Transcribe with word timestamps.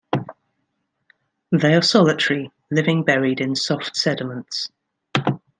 They 1.51 1.75
are 1.75 1.83
solitary, 1.83 2.51
living 2.71 3.03
buried 3.03 3.39
in 3.39 3.55
soft 3.55 3.95
sediments. 3.95 4.67